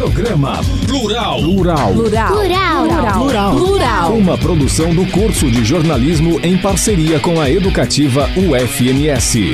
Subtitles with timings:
[0.00, 1.40] Programa Plural.
[1.42, 1.92] Plural.
[1.92, 2.32] Plural.
[2.32, 2.86] Plural.
[3.18, 3.54] Plural.
[3.54, 4.12] Plural.
[4.14, 9.52] Uma produção do curso de jornalismo em parceria com a educativa UFMS.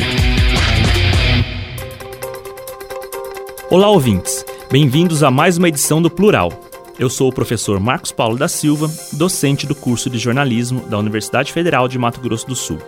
[3.69, 4.47] Olá, ouvintes.
[4.71, 6.53] Bem-vindos a mais uma edição do Plural.
[6.97, 11.53] Eu sou o professor Marcos Paulo da Silva, docente do curso de jornalismo da Universidade
[11.53, 12.79] Federal de Mato Grosso do Sul.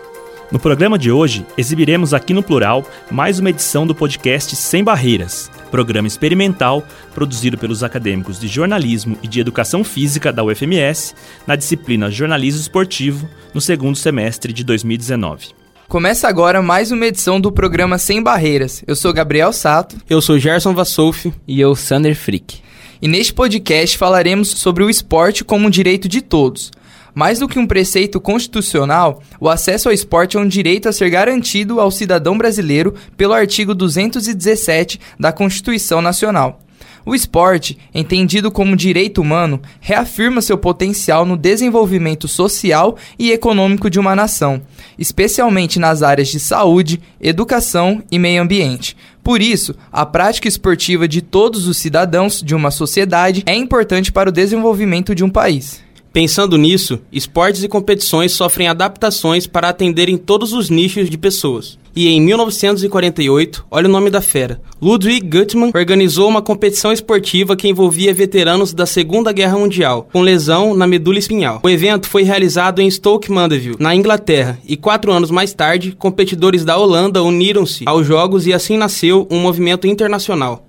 [0.51, 5.51] No programa de hoje, exibiremos aqui no Plural mais uma edição do podcast Sem Barreiras,
[5.71, 6.83] programa experimental
[7.15, 11.15] produzido pelos acadêmicos de jornalismo e de educação física da UFMS
[11.47, 15.49] na disciplina Jornalismo Esportivo no segundo semestre de 2019.
[15.87, 18.83] Começa agora mais uma edição do programa Sem Barreiras.
[18.87, 19.97] Eu sou Gabriel Sato.
[20.09, 21.31] Eu sou Gerson Vassolfi.
[21.47, 22.63] E eu, Sander Frick.
[23.03, 26.71] E neste podcast falaremos sobre o esporte como um direito de todos.
[27.19, 31.11] Mais do que um preceito constitucional, o acesso ao esporte é um direito a ser
[31.11, 36.61] garantido ao cidadão brasileiro pelo artigo 217 da Constituição Nacional.
[37.05, 43.99] O esporte, entendido como direito humano, reafirma seu potencial no desenvolvimento social e econômico de
[43.99, 44.63] uma nação,
[44.97, 48.97] especialmente nas áreas de saúde, educação e meio ambiente.
[49.25, 54.29] Por isso, a prática esportiva de todos os cidadãos de uma sociedade é importante para
[54.29, 55.88] o desenvolvimento de um país.
[56.13, 61.79] Pensando nisso, esportes e competições sofrem adaptações para atenderem todos os nichos de pessoas.
[61.95, 67.67] E em 1948, olha o nome da fera, Ludwig Guttmann organizou uma competição esportiva que
[67.67, 71.61] envolvia veteranos da Segunda Guerra Mundial, com lesão na medula espinhal.
[71.63, 76.65] O evento foi realizado em Stoke Mandeville, na Inglaterra, e quatro anos mais tarde, competidores
[76.65, 80.68] da Holanda uniram-se aos Jogos e assim nasceu um movimento internacional.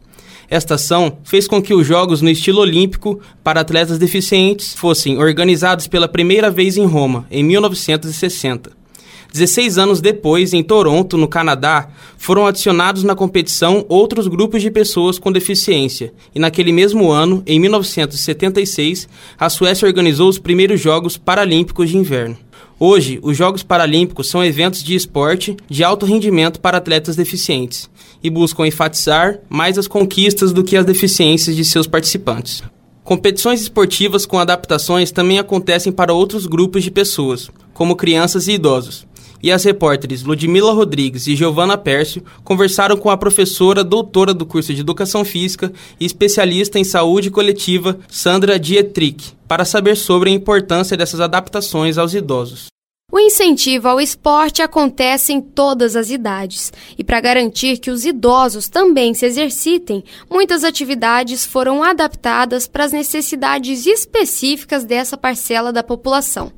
[0.50, 5.88] Esta ação fez com que os Jogos no estilo olímpico para atletas deficientes fossem organizados
[5.88, 8.80] pela primeira vez em Roma, em 1960.
[9.32, 15.20] 16 anos depois, em Toronto, no Canadá, foram adicionados na competição outros grupos de pessoas
[15.20, 21.92] com deficiência, e naquele mesmo ano, em 1976, a Suécia organizou os primeiros Jogos Paralímpicos
[21.92, 22.36] de Inverno.
[22.80, 27.88] Hoje, os Jogos Paralímpicos são eventos de esporte de alto rendimento para atletas deficientes
[28.24, 32.64] e buscam enfatizar mais as conquistas do que as deficiências de seus participantes.
[33.04, 39.08] Competições esportivas com adaptações também acontecem para outros grupos de pessoas, como crianças e idosos.
[39.42, 44.74] E as repórteres Ludmila Rodrigues e Giovana Pércio conversaram com a professora doutora do curso
[44.74, 50.98] de Educação Física e especialista em saúde coletiva Sandra Dietrich para saber sobre a importância
[50.98, 52.68] dessas adaptações aos idosos.
[53.12, 58.70] O incentivo ao esporte acontece em todas as idades, e para garantir que os idosos
[58.70, 66.52] também se exercitem, muitas atividades foram adaptadas para as necessidades específicas dessa parcela da população.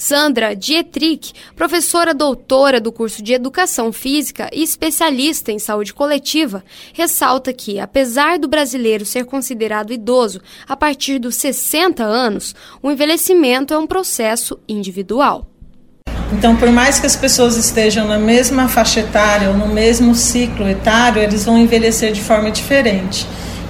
[0.00, 7.52] Sandra Dietrich, professora doutora do curso de Educação Física e especialista em saúde coletiva, ressalta
[7.52, 13.78] que, apesar do brasileiro ser considerado idoso a partir dos 60 anos, o envelhecimento é
[13.78, 15.49] um processo individual.
[16.32, 20.68] Então, por mais que as pessoas estejam na mesma faixa etária ou no mesmo ciclo
[20.68, 23.26] etário, eles vão envelhecer de forma diferente.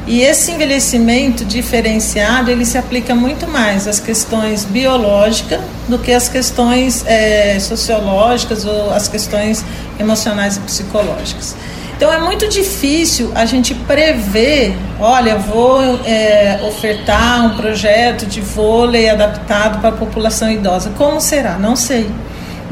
[0.06, 6.28] E esse envelhecimento diferenciado ele se aplica muito mais às questões biológicas do que às
[6.28, 9.65] questões é, sociológicas ou às questões
[9.98, 11.54] emocionais e psicológicas.
[11.97, 19.10] Então é muito difícil a gente prever, olha, vou é, ofertar um projeto de vôlei
[19.10, 20.91] adaptado para a população idosa.
[20.97, 21.59] Como será?
[21.59, 22.10] Não sei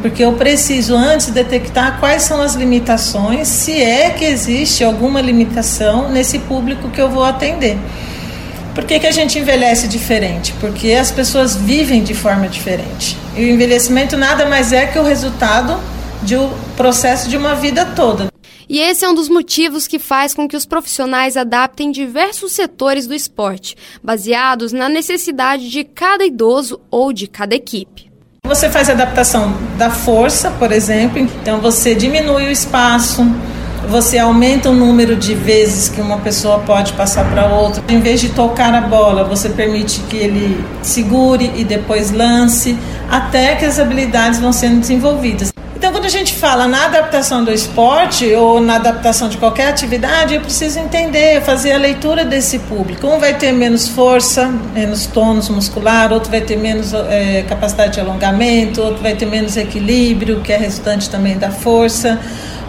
[0.00, 6.10] porque eu preciso antes detectar quais são as limitações, se é que existe alguma limitação
[6.10, 7.76] nesse público que eu vou atender.
[8.75, 10.54] Por que, que a gente envelhece diferente?
[10.60, 13.19] Porque as pessoas vivem de forma diferente.
[13.37, 15.76] E o envelhecimento nada mais é que o resultado
[16.22, 18.28] de um processo de uma vida toda.
[18.69, 23.06] E esse é um dos motivos que faz com que os profissionais adaptem diversos setores
[23.06, 28.07] do esporte, baseados na necessidade de cada idoso ou de cada equipe.
[28.48, 33.31] Você faz adaptação da força, por exemplo, então você diminui o espaço,
[33.91, 37.82] você aumenta o número de vezes que uma pessoa pode passar para outra.
[37.87, 42.75] Em vez de tocar a bola, você permite que ele segure e depois lance,
[43.11, 45.52] até que as habilidades vão sendo desenvolvidas.
[45.78, 50.34] Então, quando a gente fala na adaptação do esporte ou na adaptação de qualquer atividade,
[50.34, 53.06] eu preciso entender, fazer a leitura desse público.
[53.06, 58.00] Um vai ter menos força, menos tônus muscular, outro vai ter menos é, capacidade de
[58.00, 62.19] alongamento, outro vai ter menos equilíbrio, que é resultante também da força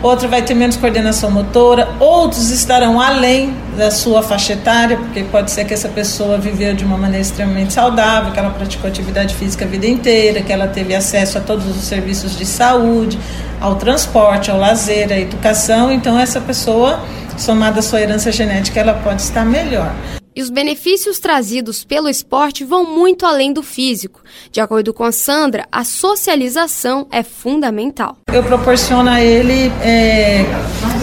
[0.01, 5.51] outro vai ter menos coordenação motora, outros estarão além da sua faixa etária, porque pode
[5.51, 9.65] ser que essa pessoa viveu de uma maneira extremamente saudável, que ela praticou atividade física
[9.65, 13.19] a vida inteira, que ela teve acesso a todos os serviços de saúde,
[13.59, 16.99] ao transporte, ao lazer, à educação, então essa pessoa,
[17.37, 19.93] somada à sua herança genética, ela pode estar melhor.
[20.39, 24.21] E os benefícios trazidos pelo esporte vão muito além do físico.
[24.53, 28.15] De acordo com a Sandra, a socialização é fundamental.
[28.31, 30.45] Eu proporciono a ele é,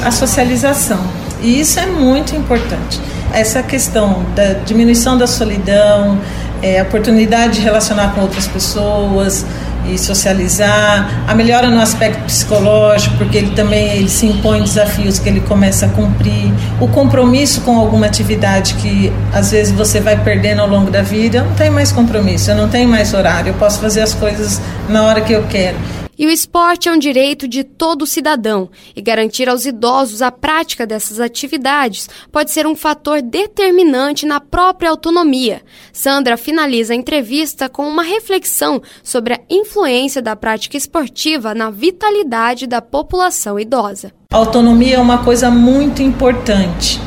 [0.02, 0.98] a socialização.
[1.42, 2.98] E isso é muito importante.
[3.30, 6.18] Essa questão da diminuição da solidão,
[6.62, 9.44] é, oportunidade de relacionar com outras pessoas,
[9.92, 15.28] e socializar, a melhora no aspecto psicológico, porque ele também ele se impõe desafios que
[15.28, 20.60] ele começa a cumprir, o compromisso com alguma atividade que às vezes você vai perdendo
[20.60, 23.54] ao longo da vida, eu não tenho mais compromisso, eu não tenho mais horário, eu
[23.54, 26.05] posso fazer as coisas na hora que eu quero.
[26.18, 30.86] E o esporte é um direito de todo cidadão, e garantir aos idosos a prática
[30.86, 35.60] dessas atividades pode ser um fator determinante na própria autonomia.
[35.92, 42.66] Sandra finaliza a entrevista com uma reflexão sobre a influência da prática esportiva na vitalidade
[42.66, 44.12] da população idosa.
[44.32, 46.98] A autonomia é uma coisa muito importante.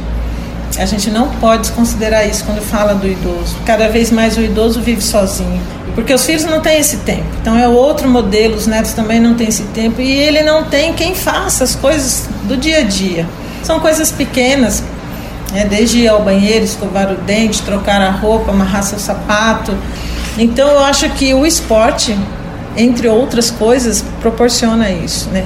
[0.77, 3.57] A gente não pode desconsiderar isso quando fala do idoso.
[3.65, 5.61] Cada vez mais o idoso vive sozinho.
[5.95, 7.25] Porque os filhos não têm esse tempo.
[7.41, 9.99] Então é outro modelo, os netos também não têm esse tempo.
[9.99, 13.27] E ele não tem quem faça as coisas do dia a dia.
[13.63, 14.83] São coisas pequenas,
[15.51, 15.65] né?
[15.65, 19.75] desde ir ao banheiro, escovar o dente, trocar a roupa, amarrar seu sapato.
[20.37, 22.17] Então eu acho que o esporte,
[22.77, 25.29] entre outras coisas, proporciona isso.
[25.29, 25.43] Né?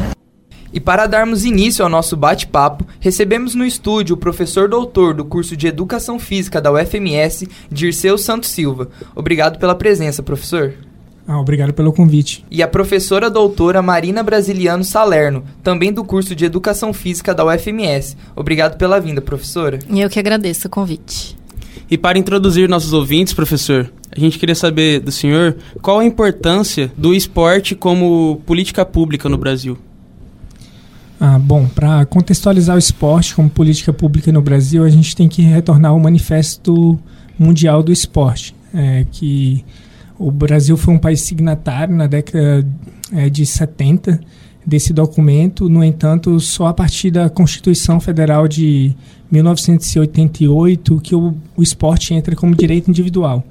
[0.74, 5.56] E para darmos início ao nosso bate-papo, recebemos no estúdio o professor doutor do curso
[5.56, 8.90] de Educação Física da UFMS, Dirceu Santos Silva.
[9.16, 10.74] Obrigado pela presença, professor.
[11.28, 12.44] Ah, obrigado pelo convite.
[12.50, 18.18] E a professora doutora Marina Brasiliano Salerno, também do curso de Educação Física da UFMS.
[18.36, 19.78] Obrigado pela vinda, professora.
[19.96, 21.38] Eu que agradeço o convite.
[21.90, 26.92] E para introduzir nossos ouvintes, professor, a gente queria saber do senhor qual a importância
[26.98, 29.78] do esporte como política pública no Brasil.
[31.26, 35.42] Ah, bom, para contextualizar o esporte como política pública no Brasil, a gente tem que
[35.42, 37.00] retornar ao Manifesto
[37.40, 39.64] Mundial do Esporte, é, que
[40.20, 42.68] o Brasil foi um país signatário na década
[43.14, 44.20] é, de 70
[44.66, 48.94] desse documento, no entanto, só a partir da Constituição Federal de
[49.32, 53.46] 1988 que o, o esporte entra como direito individual.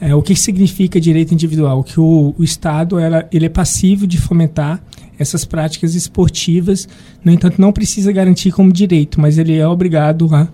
[0.00, 1.82] É, o que significa direito individual?
[1.82, 2.96] Que o, o Estado
[3.32, 4.80] ele é passivo de fomentar
[5.18, 6.88] essas práticas esportivas,
[7.24, 10.48] no entanto, não precisa garantir como direito, mas ele é obrigado a,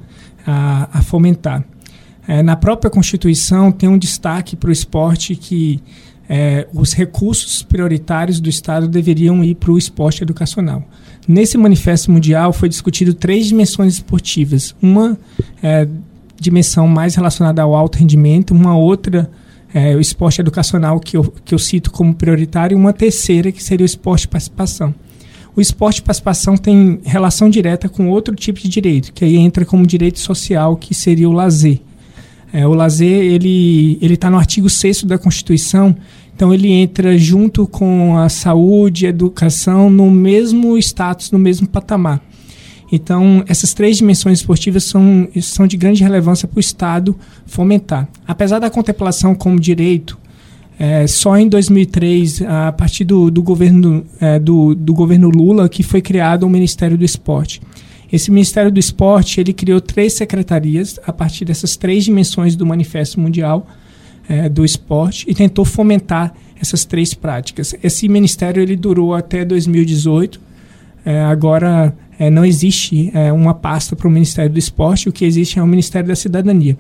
[0.46, 1.64] a, a fomentar.
[2.26, 5.80] É, na própria Constituição tem um destaque para o esporte que
[6.28, 10.82] é, os recursos prioritários do Estado deveriam ir para o esporte educacional.
[11.28, 14.74] Nesse manifesto mundial foi discutido três dimensões esportivas.
[14.80, 15.18] Uma
[15.62, 15.86] é,
[16.40, 19.30] dimensão mais relacionada ao alto rendimento, uma outra
[19.74, 23.62] é, o esporte educacional que eu, que eu cito como prioritário, e uma terceira que
[23.62, 24.94] seria o esporte participação.
[25.56, 29.84] O esporte participação tem relação direta com outro tipo de direito, que aí entra como
[29.84, 31.80] direito social, que seria o lazer.
[32.52, 35.96] É, o lazer ele está no artigo 6 da Constituição,
[36.34, 42.20] então ele entra junto com a saúde, a educação no mesmo status, no mesmo patamar.
[42.90, 47.16] Então, essas três dimensões esportivas são, são de grande relevância para o Estado
[47.46, 48.08] fomentar.
[48.26, 50.18] Apesar da contemplação como direito,
[50.78, 55.82] é, só em 2003, a partir do, do, governo, é, do, do governo Lula, que
[55.82, 57.60] foi criado o Ministério do Esporte.
[58.12, 63.18] Esse Ministério do Esporte ele criou três secretarias a partir dessas três dimensões do Manifesto
[63.20, 63.66] Mundial
[64.28, 67.74] é, do Esporte e tentou fomentar essas três práticas.
[67.82, 70.40] Esse ministério ele durou até 2018.
[71.04, 75.24] É, agora é, não existe é, uma pasta para o Ministério do Esporte, o que
[75.24, 76.76] existe é o Ministério da Cidadania.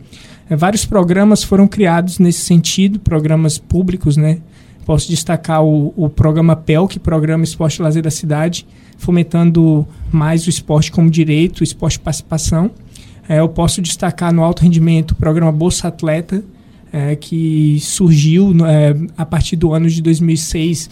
[0.48, 4.38] É, vários programas foram criados nesse sentido, programas públicos, né?
[4.84, 8.66] Posso destacar o, o programa PELC, Programa Esporte e Lazer da Cidade,
[8.98, 12.70] fomentando mais o esporte como direito, o esporte participação.
[13.28, 16.44] É, eu posso destacar no alto rendimento o programa Bolsa Atleta,
[16.92, 20.90] é, que surgiu é, a partir do ano de 2006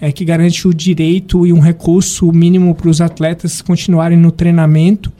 [0.00, 5.12] é, que garante o direito e um recurso mínimo para os atletas continuarem no treinamento.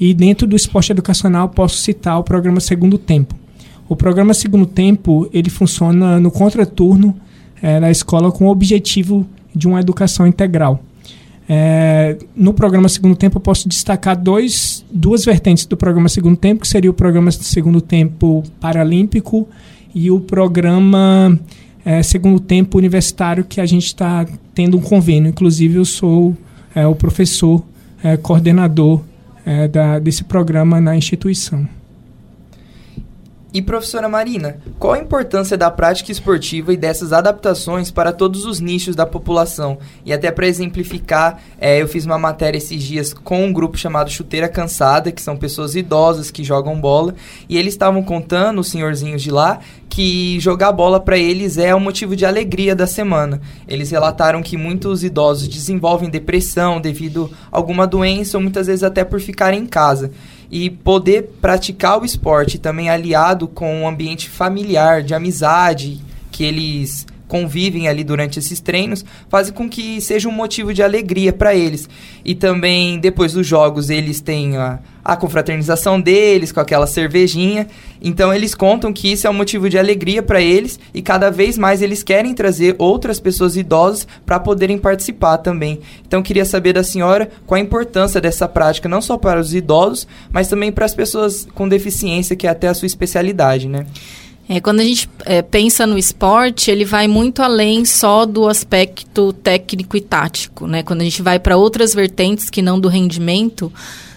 [0.00, 3.34] E dentro do esporte educacional posso citar o programa Segundo Tempo.
[3.88, 7.14] O programa Segundo Tempo ele funciona no contraturno
[7.60, 10.82] é, na escola com o objetivo de uma educação integral.
[11.48, 16.62] É, no programa Segundo Tempo eu posso destacar dois, duas vertentes do programa Segundo Tempo,
[16.62, 19.48] que seria o programa Segundo Tempo Paralímpico
[19.94, 21.38] e o programa
[21.84, 25.28] é, segundo tempo universitário que a gente está tendo um convênio.
[25.28, 26.36] Inclusive, eu sou
[26.74, 27.64] é, o professor
[28.02, 29.02] é, coordenador
[29.44, 31.68] é, da, desse programa na instituição.
[33.54, 38.60] E professora Marina, qual a importância da prática esportiva e dessas adaptações para todos os
[38.60, 39.76] nichos da população?
[40.06, 44.10] E até para exemplificar, é, eu fiz uma matéria esses dias com um grupo chamado
[44.10, 47.14] Chuteira Cansada, que são pessoas idosas que jogam bola,
[47.46, 51.80] e eles estavam contando, os senhorzinhos de lá, que jogar bola para eles é o
[51.80, 53.38] motivo de alegria da semana.
[53.68, 59.04] Eles relataram que muitos idosos desenvolvem depressão devido a alguma doença ou muitas vezes até
[59.04, 60.10] por ficarem em casa
[60.52, 67.06] e poder praticar o esporte também aliado com um ambiente familiar, de amizade, que eles
[67.26, 71.88] convivem ali durante esses treinos, fazem com que seja um motivo de alegria para eles.
[72.22, 77.66] E também, depois dos jogos, eles têm a, a confraternização deles com aquela cervejinha.
[78.00, 81.58] Então, eles contam que isso é um motivo de alegria para eles e cada vez
[81.58, 85.80] mais eles querem trazer outras pessoas idosas para poderem participar também.
[86.06, 90.06] Então, queria saber da senhora qual a importância dessa prática, não só para os idosos,
[90.30, 93.86] mas também para as pessoas com deficiência, que é até a sua especialidade, né?
[94.48, 99.32] É, quando a gente é, pensa no esporte, ele vai muito além só do aspecto
[99.32, 100.82] técnico e tático, né?
[100.82, 103.72] Quando a gente vai para outras vertentes que não do rendimento,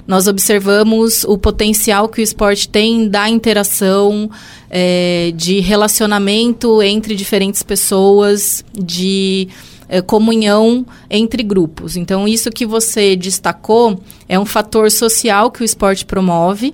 [0.08, 4.30] nós observamos o potencial que o esporte tem da interação,
[4.70, 9.48] é, de relacionamento entre diferentes pessoas, de
[9.90, 11.96] é, comunhão entre grupos.
[11.96, 16.74] Então, isso que você destacou é um fator social que o esporte promove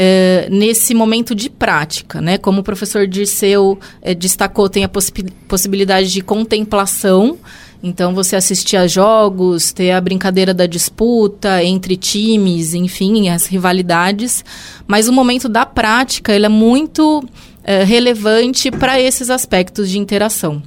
[0.00, 2.38] é, nesse momento de prática, né?
[2.38, 5.12] Como o professor Dirceu é, destacou, tem a possi
[5.48, 7.36] possibilidade de contemplação.
[7.82, 14.44] Então, você assistir a jogos, ter a brincadeira da disputa entre times, enfim, as rivalidades.
[14.86, 17.24] Mas o momento da prática, ele é muito
[17.62, 20.60] é, relevante para esses aspectos de interação.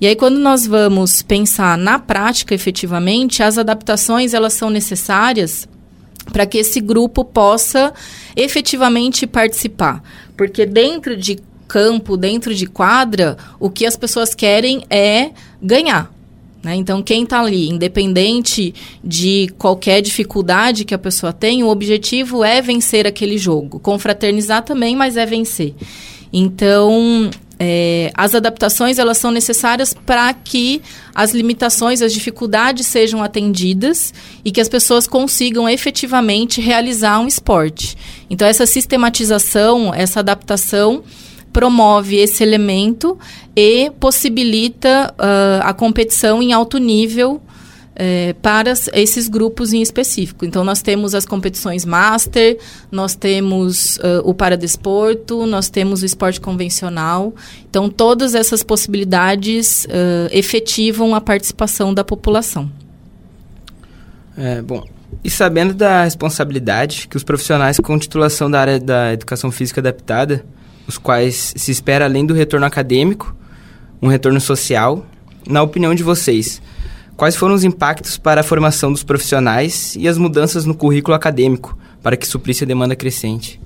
[0.00, 5.66] E aí, quando nós vamos pensar na prática, efetivamente, as adaptações, elas são necessárias
[6.32, 7.92] para que esse grupo possa
[8.36, 10.02] efetivamente participar.
[10.36, 16.15] Porque dentro de campo, dentro de quadra, o que as pessoas querem é ganhar.
[16.66, 16.74] Né?
[16.74, 22.60] Então, quem está ali, independente de qualquer dificuldade que a pessoa tem, o objetivo é
[22.60, 23.78] vencer aquele jogo.
[23.78, 25.74] Confraternizar também, mas é vencer.
[26.32, 30.82] Então, é, as adaptações elas são necessárias para que
[31.14, 34.12] as limitações, as dificuldades sejam atendidas
[34.44, 37.96] e que as pessoas consigam efetivamente realizar um esporte.
[38.28, 41.04] Então essa sistematização, essa adaptação
[41.56, 43.18] promove esse elemento
[43.56, 47.40] e possibilita uh, a competição em alto nível
[47.98, 50.44] é, para esses grupos em específico.
[50.44, 52.58] Então, nós temos as competições Master,
[52.92, 57.34] nós temos uh, o Paradesporto, nós temos o esporte convencional.
[57.70, 62.70] Então, todas essas possibilidades uh, efetivam a participação da população.
[64.36, 64.84] É, bom,
[65.24, 70.44] e sabendo da responsabilidade que os profissionais com titulação da área da educação física adaptada,
[70.86, 73.34] os quais se espera além do retorno acadêmico,
[74.00, 75.04] um retorno social,
[75.48, 76.60] na opinião de vocês,
[77.16, 81.76] Quais foram os impactos para a formação dos profissionais e as mudanças no currículo acadêmico
[82.02, 83.58] para que suprisse a demanda crescente?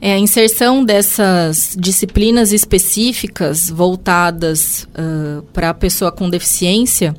[0.00, 7.14] É, a inserção dessas disciplinas específicas voltadas uh, para a pessoa com deficiência,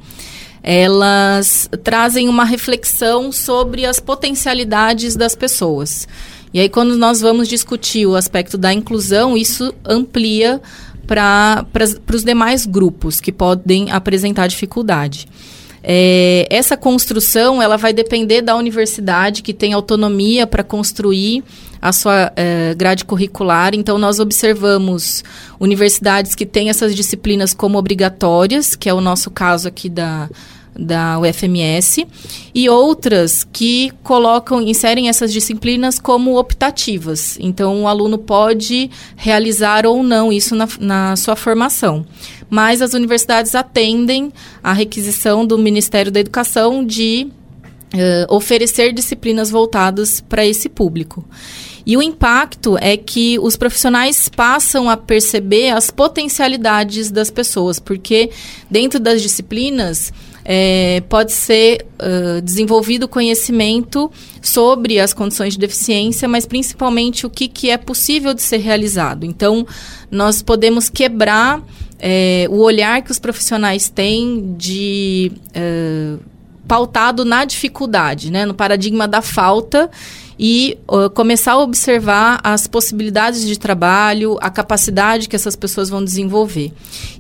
[0.62, 6.06] elas trazem uma reflexão sobre as potencialidades das pessoas.
[6.54, 10.62] E aí, quando nós vamos discutir o aspecto da inclusão, isso amplia
[11.06, 11.66] para
[12.14, 15.28] os demais grupos que podem apresentar dificuldade.
[15.84, 21.44] É, essa construção ela vai depender da universidade que tem autonomia para construir
[21.82, 23.74] a sua é, grade curricular.
[23.74, 25.24] Então, nós observamos
[25.60, 30.30] universidades que têm essas disciplinas como obrigatórias, que é o nosso caso aqui da,
[30.78, 32.08] da UFMS,
[32.54, 37.38] e outras que colocam, inserem essas disciplinas como optativas.
[37.40, 42.06] Então, o aluno pode realizar ou não isso na, na sua formação.
[42.50, 44.32] Mas as universidades atendem
[44.64, 47.28] à requisição do Ministério da Educação de
[47.94, 51.26] uh, oferecer disciplinas voltadas para esse público.
[51.86, 58.30] E o impacto é que os profissionais passam a perceber as potencialidades das pessoas, porque
[58.70, 60.12] dentro das disciplinas
[60.50, 64.10] é, pode ser uh, desenvolvido conhecimento
[64.42, 69.26] sobre as condições de deficiência, mas principalmente o que, que é possível de ser realizado.
[69.26, 69.68] Então,
[70.10, 71.62] nós podemos quebrar
[72.00, 76.18] é, o olhar que os profissionais têm de uh,
[76.66, 79.92] pautado na dificuldade, né, no paradigma da falta
[80.40, 86.04] e uh, começar a observar as possibilidades de trabalho, a capacidade que essas pessoas vão
[86.04, 86.72] desenvolver.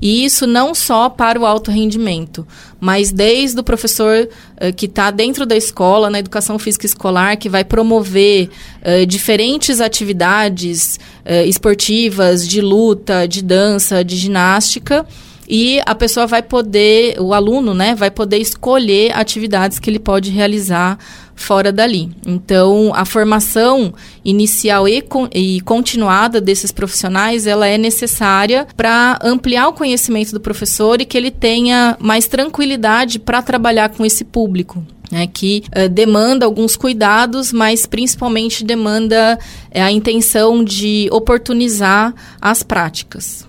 [0.02, 2.46] E isso não só para o alto rendimento,
[2.80, 7.50] mas desde o professor uh, que está dentro da escola, na educação física escolar, que
[7.50, 8.50] vai promover
[8.82, 11.00] uh, diferentes atividades
[11.46, 15.06] esportivas, de luta, de dança, de ginástica
[15.48, 20.30] e a pessoa vai poder, o aluno, né, vai poder escolher atividades que ele pode
[20.30, 20.98] realizar
[21.38, 22.10] fora dali.
[22.26, 23.94] Então, a formação
[24.26, 30.40] inicial e, con e continuada desses profissionais, ela é necessária para ampliar o conhecimento do
[30.40, 34.84] professor e que ele tenha mais tranquilidade para trabalhar com esse público.
[35.10, 39.40] Né, que uh, demanda alguns cuidados, mas principalmente demanda
[39.74, 43.47] uh, a intenção de oportunizar as práticas.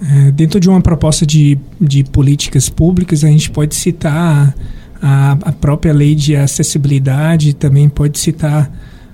[0.00, 4.54] É, dentro de uma proposta de, de políticas públicas, a gente pode citar
[5.02, 8.70] a, a própria lei de acessibilidade, também pode citar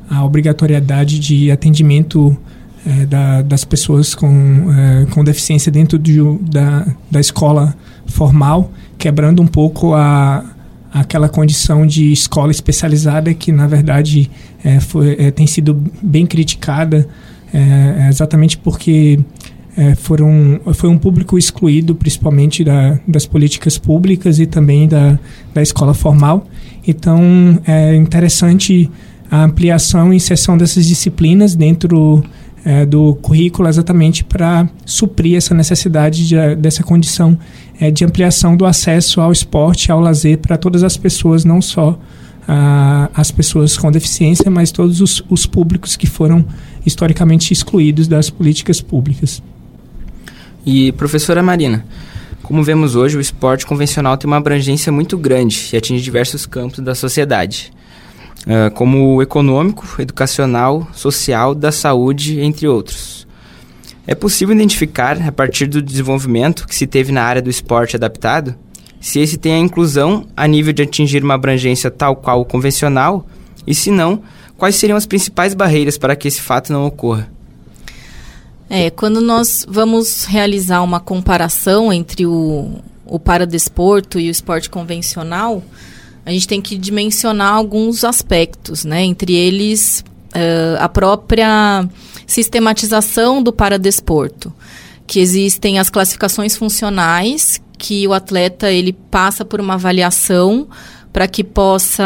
[0.09, 2.37] a obrigatoriedade de atendimento
[2.87, 4.29] é, da, das pessoas com,
[4.73, 7.75] é, com deficiência dentro de, da, da escola
[8.07, 10.45] formal, quebrando um pouco a,
[10.93, 14.31] aquela condição de escola especializada que, na verdade,
[14.63, 17.09] é, foi, é, tem sido bem criticada,
[17.53, 19.19] é, exatamente porque
[19.77, 25.19] é, foram, foi um público excluído, principalmente da, das políticas públicas e também da,
[25.53, 26.47] da escola formal.
[26.87, 28.91] Então, é interessante
[29.31, 32.23] a ampliação e inserção dessas disciplinas dentro
[32.65, 37.37] é, do currículo exatamente para suprir essa necessidade de, dessa condição
[37.81, 41.99] é, de ampliação do acesso ao esporte, ao lazer para todas as pessoas, não só
[43.15, 46.45] as pessoas com deficiência, mas todos os, os públicos que foram
[46.85, 49.43] historicamente excluídos das políticas públicas.
[50.67, 51.85] E, professora Marina,
[52.43, 56.81] como vemos hoje, o esporte convencional tem uma abrangência muito grande e atinge diversos campos
[56.81, 57.73] da sociedade,
[58.47, 63.27] uh, como o econômico, educacional, social, da saúde, entre outros.
[64.07, 68.55] É possível identificar, a partir do desenvolvimento que se teve na área do esporte adaptado,
[69.01, 73.27] se esse tem a inclusão a nível de atingir uma abrangência tal qual o convencional,
[73.67, 74.23] e se não,
[74.57, 77.34] quais seriam as principais barreiras para que esse fato não ocorra?
[78.77, 82.73] É, quando nós vamos realizar uma comparação entre o,
[83.07, 85.63] o paradesporto e o esporte convencional,
[86.27, 89.05] a gente tem que dimensionar alguns aspectos, né?
[89.05, 90.05] Entre eles,
[90.35, 91.89] uh, a própria
[92.27, 94.53] sistematização do paradesporto,
[95.07, 100.67] que existem as classificações funcionais, que o atleta ele passa por uma avaliação
[101.13, 102.05] para que possa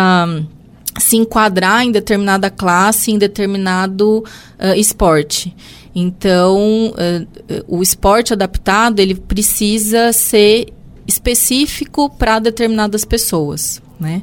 [0.99, 5.57] se enquadrar em determinada classe, em determinado uh, esporte.
[6.01, 10.73] Então, uh, o esporte adaptado ele precisa ser
[11.07, 13.83] específico para determinadas pessoas.
[13.99, 14.23] Né?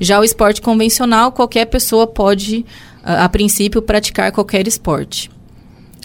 [0.00, 5.28] Já o esporte convencional, qualquer pessoa pode, uh, a princípio, praticar qualquer esporte.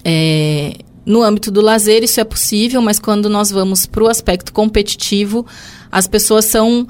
[0.03, 0.73] É,
[1.05, 5.45] no âmbito do lazer, isso é possível, mas quando nós vamos para o aspecto competitivo,
[5.91, 6.87] as pessoas são uh,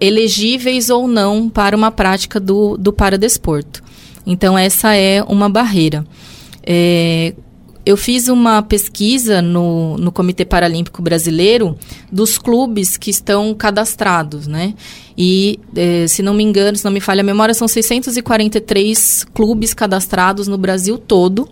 [0.00, 3.82] elegíveis ou não para uma prática do, do paradesporto.
[4.24, 6.06] Então, essa é uma barreira.
[6.62, 7.34] É,
[7.88, 11.74] eu fiz uma pesquisa no, no Comitê Paralímpico Brasileiro
[12.12, 14.74] dos clubes que estão cadastrados, né?
[15.16, 19.72] E, eh, se não me engano, se não me falha a memória, são 643 clubes
[19.72, 21.48] cadastrados no Brasil todo.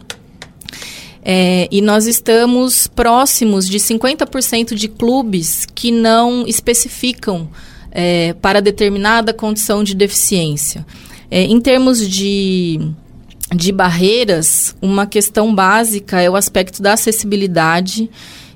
[1.25, 7.49] É, e nós estamos próximos de 50% de clubes que não especificam
[7.91, 10.87] é, para determinada condição de deficiência.
[11.31, 12.93] É, em termos de
[13.55, 18.11] de barreiras, uma questão básica é o aspecto da acessibilidade.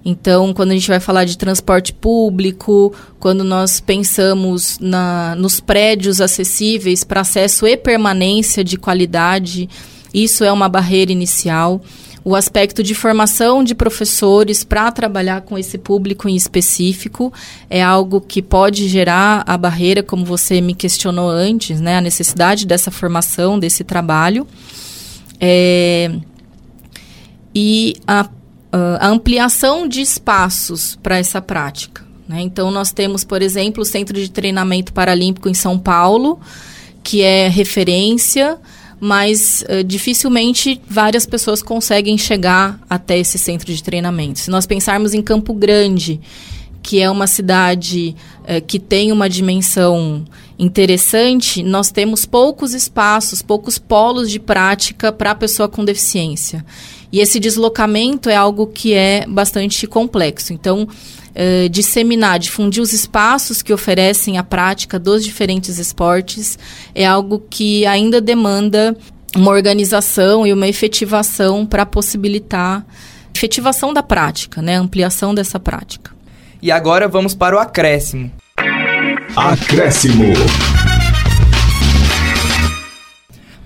[0.05, 6.21] Então, quando a gente vai falar de transporte público, quando nós pensamos na, nos prédios
[6.21, 9.69] acessíveis para acesso e permanência de qualidade,
[10.13, 11.83] isso é uma barreira inicial.
[12.23, 17.33] O aspecto de formação de professores para trabalhar com esse público em específico
[17.69, 21.97] é algo que pode gerar a barreira, como você me questionou antes, né?
[21.97, 24.47] A necessidade dessa formação, desse trabalho.
[25.41, 26.13] É,
[27.55, 28.29] e a,
[28.71, 32.05] a, ampliação de espaços para essa prática.
[32.29, 32.43] Né?
[32.43, 36.39] Então, nós temos, por exemplo, o Centro de Treinamento Paralímpico em São Paulo,
[37.03, 38.59] que é referência,
[39.01, 44.39] mas uh, dificilmente várias pessoas conseguem chegar até esse centro de treinamento.
[44.39, 46.21] Se nós pensarmos em Campo Grande,
[46.83, 50.25] que é uma cidade uh, que tem uma dimensão
[50.59, 56.65] interessante, nós temos poucos espaços, poucos polos de prática para a pessoa com deficiência.
[57.13, 60.53] E esse deslocamento é algo que é bastante complexo.
[60.53, 60.87] Então,
[61.31, 66.59] uh, disseminar, difundir os espaços que oferecem a prática dos diferentes esportes
[66.95, 68.97] é algo que ainda demanda
[69.37, 72.85] uma organização e uma efetivação para possibilitar
[73.35, 76.11] efetivação da prática, né, ampliação dessa prática.
[76.61, 78.31] E agora vamos para o acréscimo.
[79.35, 80.35] Acréscimo.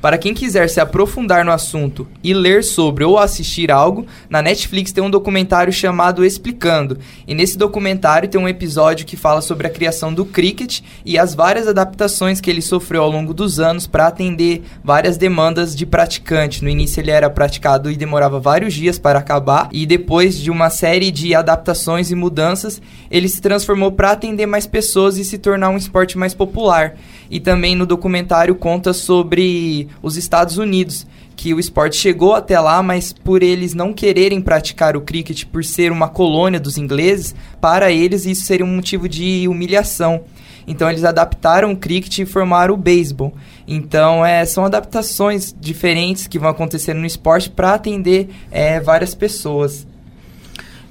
[0.04, 4.92] Para quem quiser se aprofundar no assunto e ler sobre ou assistir algo, na Netflix
[4.92, 6.98] tem um documentário chamado Explicando.
[7.26, 11.34] E nesse documentário tem um episódio que fala sobre a criação do cricket e as
[11.34, 16.62] várias adaptações que ele sofreu ao longo dos anos para atender várias demandas de praticante.
[16.62, 20.68] No início ele era praticado e demorava vários dias para acabar, e depois de uma
[20.68, 22.78] série de adaptações e mudanças,
[23.10, 26.94] ele se transformou para atender mais pessoas e se tornar um esporte mais popular.
[27.30, 32.82] E também no documentário conta sobre os Estados Unidos, que o esporte chegou até lá,
[32.82, 37.90] mas por eles não quererem praticar o cricket por ser uma colônia dos ingleses, para
[37.90, 40.22] eles isso seria um motivo de humilhação.
[40.66, 43.34] Então eles adaptaram o cricket e formaram o beisebol.
[43.66, 49.86] Então é, são adaptações diferentes que vão acontecendo no esporte para atender é, várias pessoas.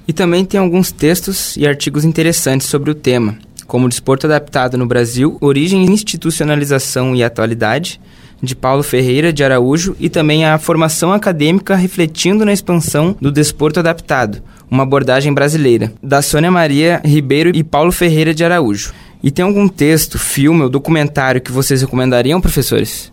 [0.06, 4.86] E também tem alguns textos e artigos interessantes sobre o tema, como Desporto Adaptado no
[4.86, 7.98] Brasil, Origem, Institucionalização e Atualidade,
[8.44, 13.80] de Paulo Ferreira de Araújo, e também a Formação Acadêmica Refletindo na Expansão do Desporto
[13.80, 18.92] Adaptado, uma abordagem brasileira, da Sônia Maria Ribeiro e Paulo Ferreira de Araújo.
[19.22, 23.10] E tem algum texto, filme ou documentário que vocês recomendariam, professores?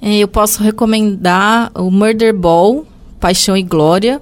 [0.00, 2.86] É, eu posso recomendar o Murder Ball,
[3.18, 4.20] Paixão e Glória.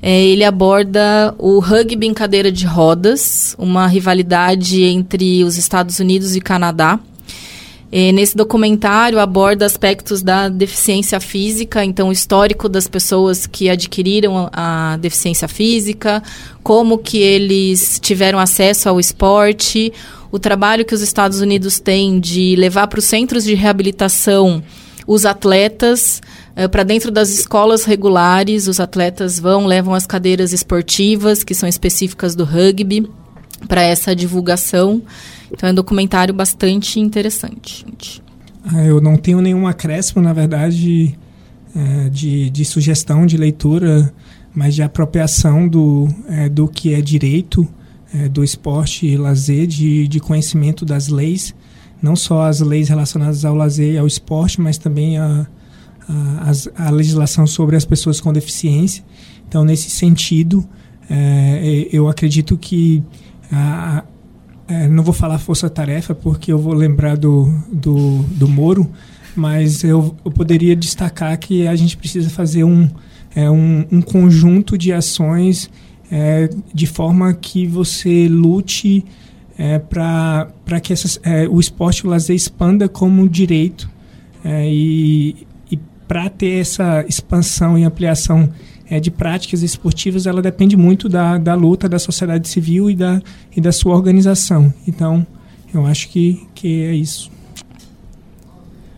[0.00, 6.36] É, ele aborda o rugby em cadeira de rodas, uma rivalidade entre os Estados Unidos
[6.36, 6.98] e Canadá.
[7.92, 14.48] É, nesse documentário aborda aspectos da deficiência física, então o histórico das pessoas que adquiriram
[14.52, 16.22] a, deficiência física,
[16.62, 19.92] como que eles tiveram acesso ao esporte,
[20.30, 24.62] o trabalho que os Estados Unidos têm de levar para os centros de reabilitação
[25.04, 26.22] os atletas
[26.56, 31.68] uh, para dentro das escolas regulares, os atletas vão, levam as cadeiras esportivas, que são
[31.68, 33.10] específicas do rugby,
[33.66, 35.02] para essa divulgação.
[35.52, 38.22] Então é um documentário bastante interessante, gente.
[38.64, 41.18] Ah, eu não tenho nenhum acréscimo, na verdade,
[41.74, 44.12] é, de, de sugestão de leitura,
[44.54, 47.66] mas de apropriação do, é, do que é direito
[48.12, 51.54] é, do esporte e lazer, de, de conhecimento das leis
[52.02, 55.46] não só as leis relacionadas ao lazer e ao esporte, mas também a,
[56.08, 59.04] a, a legislação sobre as pessoas com deficiência.
[59.46, 60.66] Então, nesse sentido,
[61.92, 63.02] eu acredito que
[63.52, 64.04] a,
[64.70, 68.88] é, não vou falar força-tarefa porque eu vou lembrar do, do, do Moro,
[69.34, 72.88] mas eu, eu poderia destacar que a gente precisa fazer um,
[73.34, 75.68] é, um, um conjunto de ações
[76.08, 79.04] é, de forma que você lute
[79.58, 83.90] é, para que essas, é, o esporte o lazer expanda como direito
[84.44, 88.48] é, e, e para ter essa expansão e ampliação
[88.90, 93.22] é, de práticas esportivas, ela depende muito da, da luta da sociedade civil e da,
[93.56, 94.74] e da sua organização.
[94.86, 95.24] Então,
[95.72, 97.30] eu acho que, que é isso.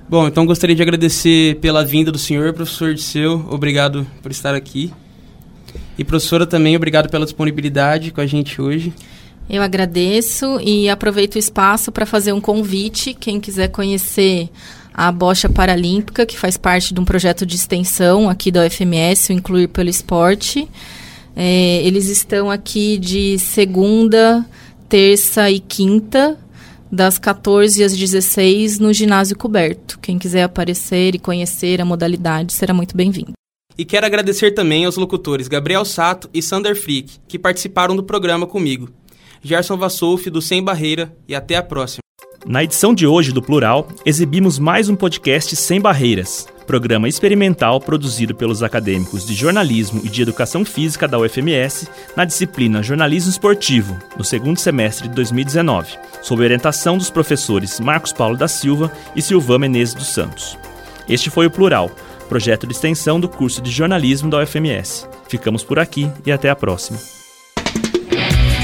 [0.08, 3.46] Bom, então gostaria de agradecer pela vinda do senhor, professor Disseu.
[3.50, 4.92] Obrigado por estar aqui.
[5.98, 8.92] E professora também, obrigado pela disponibilidade com a gente hoje.
[9.48, 13.12] Eu agradeço e aproveito o espaço para fazer um convite.
[13.12, 14.48] Quem quiser conhecer
[14.94, 19.32] a Bocha Paralímpica, que faz parte de um projeto de extensão aqui da UFMS, o
[19.32, 20.68] Incluir pelo Esporte.
[21.34, 24.44] É, eles estão aqui de segunda,
[24.88, 26.38] terça e quinta,
[26.90, 29.98] das 14 às 16 no ginásio coberto.
[29.98, 33.32] Quem quiser aparecer e conhecer a modalidade será muito bem-vindo.
[33.78, 38.46] E quero agradecer também aos locutores Gabriel Sato e Sander Frick, que participaram do programa
[38.46, 38.90] comigo.
[39.42, 42.02] Gerson Vassouf, do Sem Barreira, e até a próxima.
[42.44, 48.34] Na edição de hoje do Plural, exibimos mais um podcast Sem Barreiras, programa experimental produzido
[48.34, 54.24] pelos acadêmicos de jornalismo e de educação física da UFMS na disciplina Jornalismo Esportivo, no
[54.24, 59.94] segundo semestre de 2019, sob orientação dos professores Marcos Paulo da Silva e Silvã Menezes
[59.94, 60.58] dos Santos.
[61.08, 61.92] Este foi o Plural,
[62.28, 65.08] projeto de extensão do curso de jornalismo da UFMS.
[65.28, 67.21] Ficamos por aqui e até a próxima.